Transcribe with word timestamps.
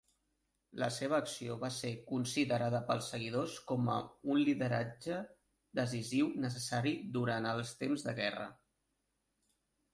La 0.83 0.85
seva 0.93 1.17
acció 1.23 1.57
va 1.63 1.69
ser 1.75 1.91
considerada 2.11 2.79
pels 2.87 3.11
seguidors 3.13 3.59
com 3.73 3.91
a 3.97 3.99
un 4.35 4.41
lideratge 4.49 5.21
decisiu 5.83 6.35
necessari 6.49 6.97
durant 7.19 7.53
els 7.55 7.79
temps 7.85 8.11
de 8.11 8.19
guerra. 8.25 8.53